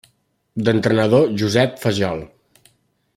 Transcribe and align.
D'entrenador, 0.69 1.29
Josep 1.41 1.77
Fajol. 1.85 2.25